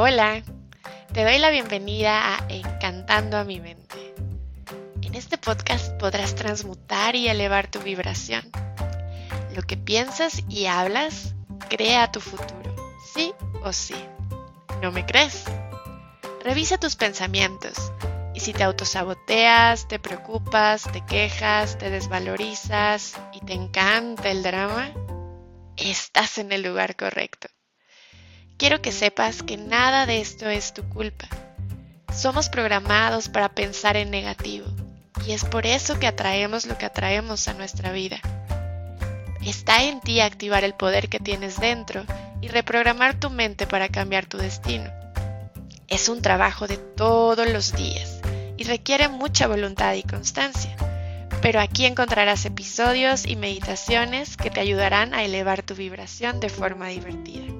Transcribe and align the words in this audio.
Hola, 0.00 0.44
te 1.12 1.24
doy 1.24 1.38
la 1.38 1.50
bienvenida 1.50 2.36
a 2.36 2.46
Encantando 2.48 3.36
a 3.36 3.42
mi 3.42 3.58
mente. 3.58 4.14
En 5.02 5.16
este 5.16 5.38
podcast 5.38 5.90
podrás 5.94 6.36
transmutar 6.36 7.16
y 7.16 7.26
elevar 7.26 7.68
tu 7.68 7.80
vibración. 7.80 8.48
Lo 9.56 9.62
que 9.62 9.76
piensas 9.76 10.44
y 10.48 10.66
hablas 10.66 11.34
crea 11.68 12.12
tu 12.12 12.20
futuro, 12.20 12.76
sí 13.12 13.34
o 13.64 13.72
sí. 13.72 13.96
¿No 14.80 14.92
me 14.92 15.04
crees? 15.04 15.42
Revisa 16.44 16.78
tus 16.78 16.94
pensamientos 16.94 17.92
y 18.36 18.38
si 18.38 18.52
te 18.52 18.62
autosaboteas, 18.62 19.88
te 19.88 19.98
preocupas, 19.98 20.84
te 20.92 21.04
quejas, 21.06 21.76
te 21.76 21.90
desvalorizas 21.90 23.14
y 23.32 23.40
te 23.40 23.54
encanta 23.54 24.30
el 24.30 24.44
drama, 24.44 24.92
estás 25.76 26.38
en 26.38 26.52
el 26.52 26.62
lugar 26.62 26.94
correcto. 26.94 27.48
Quiero 28.58 28.82
que 28.82 28.90
sepas 28.90 29.44
que 29.44 29.56
nada 29.56 30.04
de 30.04 30.20
esto 30.20 30.48
es 30.48 30.74
tu 30.74 30.82
culpa. 30.88 31.28
Somos 32.12 32.48
programados 32.48 33.28
para 33.28 33.50
pensar 33.50 33.96
en 33.96 34.10
negativo 34.10 34.66
y 35.24 35.30
es 35.30 35.44
por 35.44 35.64
eso 35.64 36.00
que 36.00 36.08
atraemos 36.08 36.66
lo 36.66 36.76
que 36.76 36.86
atraemos 36.86 37.46
a 37.46 37.54
nuestra 37.54 37.92
vida. 37.92 38.18
Está 39.46 39.84
en 39.84 40.00
ti 40.00 40.20
activar 40.20 40.64
el 40.64 40.74
poder 40.74 41.08
que 41.08 41.20
tienes 41.20 41.60
dentro 41.60 42.04
y 42.40 42.48
reprogramar 42.48 43.20
tu 43.20 43.30
mente 43.30 43.68
para 43.68 43.88
cambiar 43.90 44.26
tu 44.26 44.38
destino. 44.38 44.90
Es 45.86 46.08
un 46.08 46.20
trabajo 46.20 46.66
de 46.66 46.78
todos 46.78 47.48
los 47.48 47.72
días 47.74 48.18
y 48.56 48.64
requiere 48.64 49.06
mucha 49.06 49.46
voluntad 49.46 49.94
y 49.94 50.02
constancia. 50.02 50.76
Pero 51.42 51.60
aquí 51.60 51.86
encontrarás 51.86 52.44
episodios 52.44 53.24
y 53.24 53.36
meditaciones 53.36 54.36
que 54.36 54.50
te 54.50 54.58
ayudarán 54.58 55.14
a 55.14 55.22
elevar 55.22 55.62
tu 55.62 55.76
vibración 55.76 56.40
de 56.40 56.48
forma 56.48 56.88
divertida. 56.88 57.57